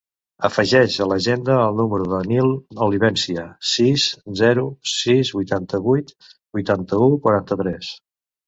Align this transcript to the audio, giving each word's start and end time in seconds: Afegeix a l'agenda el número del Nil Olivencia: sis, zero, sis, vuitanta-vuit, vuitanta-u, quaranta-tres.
Afegeix 0.47 0.93
a 1.03 1.05
l'agenda 1.09 1.57
el 1.65 1.77
número 1.81 2.07
del 2.13 2.31
Nil 2.31 2.49
Olivencia: 2.87 3.43
sis, 3.73 4.07
zero, 4.41 4.65
sis, 4.95 5.33
vuitanta-vuit, 5.39 6.11
vuitanta-u, 6.59 7.13
quaranta-tres. 7.29 7.97